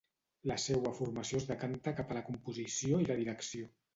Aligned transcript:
La 0.51 0.55
seua 0.63 0.93
formació 0.99 1.41
es 1.41 1.45
decanta 1.51 1.95
cap 2.01 2.13
a 2.15 2.19
la 2.19 2.25
composició 2.31 3.03
i 3.05 3.09
la 3.13 3.21
direcció. 3.23 3.71